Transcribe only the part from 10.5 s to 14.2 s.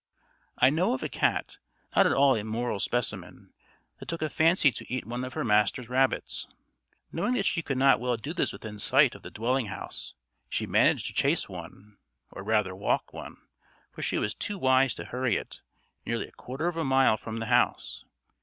managed to chase one, or rather walk one, for she